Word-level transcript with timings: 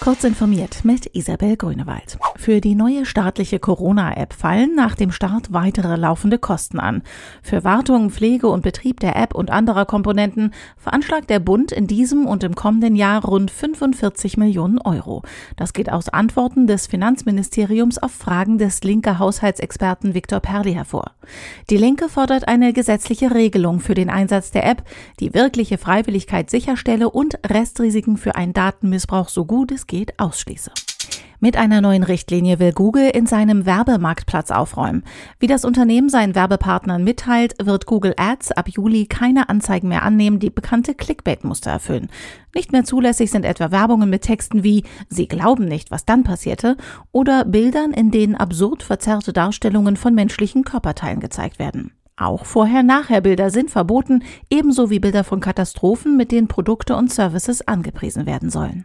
Kurz 0.00 0.22
informiert 0.24 0.84
mit 0.84 1.14
Isabel 1.14 1.56
Grünewald. 1.56 2.18
Für 2.36 2.60
die 2.60 2.74
neue 2.74 3.06
staatliche 3.06 3.58
Corona-App 3.58 4.34
fallen 4.34 4.74
nach 4.74 4.96
dem 4.96 5.10
Start 5.10 5.52
weitere 5.54 5.96
laufende 5.96 6.36
Kosten 6.36 6.78
an. 6.78 7.02
Für 7.42 7.64
Wartung, 7.64 8.10
Pflege 8.10 8.48
und 8.48 8.62
Betrieb 8.62 9.00
der 9.00 9.16
App 9.16 9.34
und 9.34 9.50
anderer 9.50 9.86
Komponenten 9.86 10.52
veranschlagt 10.76 11.30
der 11.30 11.38
Bund 11.38 11.72
in 11.72 11.86
diesem 11.86 12.26
und 12.26 12.44
im 12.44 12.54
kommenden 12.54 12.96
Jahr 12.96 13.24
rund 13.24 13.50
45 13.50 14.36
Millionen 14.36 14.78
Euro. 14.78 15.22
Das 15.56 15.72
geht 15.72 15.90
aus 15.90 16.10
Antworten 16.10 16.66
des 16.66 16.86
Finanzministeriums 16.86 17.96
auf 17.96 18.12
Fragen 18.12 18.58
des 18.58 18.84
linke 18.84 19.18
Haushaltsexperten 19.18 20.12
Viktor 20.12 20.40
Perli 20.40 20.74
hervor. 20.74 21.12
Die 21.70 21.78
Linke 21.78 22.10
fordert 22.10 22.46
eine 22.46 22.74
gesetzliche 22.74 23.34
Regelung 23.34 23.80
für 23.80 23.94
den 23.94 24.10
Einsatz 24.10 24.50
der 24.50 24.66
App, 24.66 24.82
die 25.20 25.32
wirkliche 25.32 25.78
Freiwilligkeit 25.78 26.50
sicherstelle 26.50 27.08
und 27.08 27.38
Restrisiken 27.46 28.18
für 28.18 28.34
einen 28.34 28.52
Datenmissbrauch 28.52 29.30
so 29.30 29.46
gut 29.46 29.72
es 29.72 29.83
geht 29.86 30.18
ausschließe. 30.18 30.70
Mit 31.44 31.58
einer 31.58 31.82
neuen 31.82 32.04
Richtlinie 32.04 32.58
will 32.58 32.72
Google 32.72 33.10
in 33.10 33.26
seinem 33.26 33.66
Werbemarktplatz 33.66 34.50
aufräumen. 34.50 35.04
Wie 35.38 35.46
das 35.46 35.66
Unternehmen 35.66 36.08
seinen 36.08 36.34
Werbepartnern 36.34 37.04
mitteilt, 37.04 37.54
wird 37.62 37.84
Google 37.84 38.14
Ads 38.16 38.52
ab 38.52 38.66
Juli 38.68 39.04
keine 39.04 39.50
Anzeigen 39.50 39.88
mehr 39.88 40.04
annehmen, 40.04 40.38
die 40.38 40.48
bekannte 40.48 40.94
Clickbait-Muster 40.94 41.70
erfüllen. 41.70 42.08
Nicht 42.54 42.72
mehr 42.72 42.84
zulässig 42.84 43.30
sind 43.30 43.44
etwa 43.44 43.70
Werbungen 43.70 44.08
mit 44.08 44.22
Texten 44.22 44.64
wie 44.64 44.84
Sie 45.10 45.28
glauben 45.28 45.66
nicht, 45.66 45.90
was 45.90 46.06
dann 46.06 46.24
passierte 46.24 46.78
oder 47.12 47.44
Bildern, 47.44 47.92
in 47.92 48.10
denen 48.10 48.36
absurd 48.36 48.82
verzerrte 48.82 49.34
Darstellungen 49.34 49.98
von 49.98 50.14
menschlichen 50.14 50.64
Körperteilen 50.64 51.20
gezeigt 51.20 51.58
werden. 51.58 51.92
Auch 52.16 52.46
Vorher-Nachher-Bilder 52.46 53.50
sind 53.50 53.70
verboten, 53.70 54.22
ebenso 54.48 54.88
wie 54.88 55.00
Bilder 55.00 55.24
von 55.24 55.40
Katastrophen, 55.40 56.16
mit 56.16 56.32
denen 56.32 56.48
Produkte 56.48 56.96
und 56.96 57.12
Services 57.12 57.68
angepriesen 57.68 58.24
werden 58.24 58.48
sollen. 58.48 58.84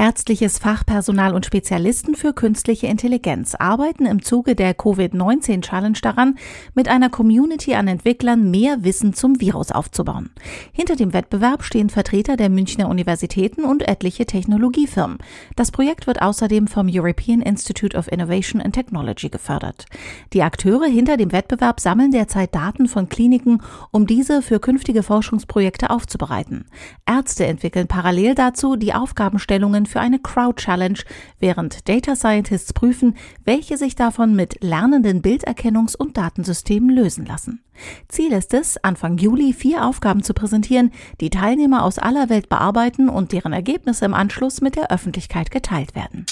Ärztliches 0.00 0.60
Fachpersonal 0.60 1.34
und 1.34 1.44
Spezialisten 1.44 2.14
für 2.14 2.32
künstliche 2.32 2.86
Intelligenz 2.86 3.56
arbeiten 3.56 4.06
im 4.06 4.22
Zuge 4.22 4.54
der 4.54 4.72
Covid-19-Challenge 4.72 5.98
daran, 6.00 6.38
mit 6.72 6.86
einer 6.86 7.10
Community 7.10 7.74
an 7.74 7.88
Entwicklern 7.88 8.48
mehr 8.48 8.84
Wissen 8.84 9.12
zum 9.12 9.40
Virus 9.40 9.72
aufzubauen. 9.72 10.30
Hinter 10.70 10.94
dem 10.94 11.12
Wettbewerb 11.12 11.64
stehen 11.64 11.90
Vertreter 11.90 12.36
der 12.36 12.48
Münchner 12.48 12.88
Universitäten 12.88 13.64
und 13.64 13.88
etliche 13.88 14.24
Technologiefirmen. 14.24 15.18
Das 15.56 15.72
Projekt 15.72 16.06
wird 16.06 16.22
außerdem 16.22 16.68
vom 16.68 16.88
European 16.88 17.42
Institute 17.42 17.96
of 17.96 18.06
Innovation 18.06 18.62
and 18.62 18.76
Technology 18.76 19.30
gefördert. 19.30 19.86
Die 20.32 20.44
Akteure 20.44 20.86
hinter 20.86 21.16
dem 21.16 21.32
Wettbewerb 21.32 21.80
sammeln 21.80 22.12
derzeit 22.12 22.54
Daten 22.54 22.86
von 22.86 23.08
Kliniken, 23.08 23.62
um 23.90 24.06
diese 24.06 24.42
für 24.42 24.60
künftige 24.60 25.02
Forschungsprojekte 25.02 25.90
aufzubereiten. 25.90 26.66
Ärzte 27.04 27.46
entwickeln 27.46 27.88
parallel 27.88 28.36
dazu 28.36 28.76
die 28.76 28.94
Aufgabenstellungen 28.94 29.87
für 29.88 30.00
eine 30.00 30.18
Crowd 30.18 30.62
Challenge, 30.62 30.98
während 31.40 31.88
Data 31.88 32.14
Scientists 32.14 32.72
prüfen, 32.72 33.16
welche 33.44 33.76
sich 33.76 33.96
davon 33.96 34.36
mit 34.36 34.62
lernenden 34.62 35.22
Bilderkennungs- 35.22 35.96
und 35.96 36.16
Datensystemen 36.16 36.90
lösen 36.90 37.26
lassen. 37.26 37.62
Ziel 38.08 38.32
ist 38.32 38.54
es, 38.54 38.82
Anfang 38.84 39.18
Juli 39.18 39.52
vier 39.52 39.84
Aufgaben 39.84 40.22
zu 40.22 40.34
präsentieren, 40.34 40.92
die 41.20 41.30
Teilnehmer 41.30 41.84
aus 41.84 41.98
aller 41.98 42.28
Welt 42.28 42.48
bearbeiten 42.48 43.08
und 43.08 43.32
deren 43.32 43.52
Ergebnisse 43.52 44.04
im 44.04 44.14
Anschluss 44.14 44.60
mit 44.60 44.76
der 44.76 44.90
Öffentlichkeit 44.90 45.50
geteilt 45.50 45.94
werden. 45.94 46.26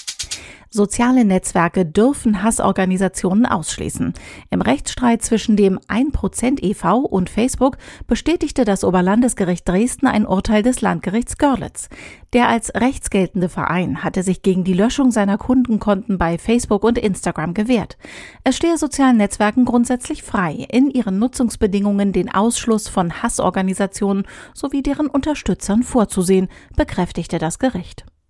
Soziale 0.70 1.25
Netzwerke 1.25 1.86
dürfen 1.86 2.42
Hassorganisationen 2.42 3.47
ausschließen. 3.47 4.12
Im 4.50 4.61
Rechtsstreit 4.61 5.22
zwischen 5.22 5.56
dem 5.56 5.78
1% 5.88 6.62
e.V. 6.62 6.98
und 6.98 7.30
Facebook 7.30 7.78
bestätigte 8.06 8.64
das 8.64 8.84
Oberlandesgericht 8.84 9.66
Dresden 9.66 10.06
ein 10.06 10.27
Urteil 10.27 10.62
des 10.62 10.80
Landgerichts 10.80 11.38
Görlitz. 11.38 11.88
Der 12.33 12.48
als 12.48 12.75
rechtsgeltende 12.75 13.48
Verein 13.48 14.03
hatte 14.03 14.22
sich 14.22 14.42
gegen 14.42 14.64
die 14.64 14.75
Löschung 14.75 15.11
seiner 15.11 15.38
Kundenkonten 15.38 16.19
bei 16.19 16.36
Facebook 16.36 16.84
und 16.84 16.98
Instagram 16.98 17.55
gewehrt. 17.55 17.97
Es 18.44 18.56
stehe 18.56 18.77
sozialen 18.77 19.16
Netzwerken 19.16 19.64
grundsätzlich 19.64 20.22
frei, 20.22 20.66
in 20.70 20.91
ihren 20.91 21.19
Nutzungsbedingungen 21.19 22.12
den 22.12 22.32
Ausschluss 22.32 22.88
von 22.88 23.22
Hassorganisationen 23.22 24.26
sowie 24.53 24.82
deren 24.82 25.06
Unterstützern 25.06 25.82
vorzusehen, 25.82 26.49
bekräftigte 26.76 27.38
das 27.38 27.59
Gericht. 27.59 28.04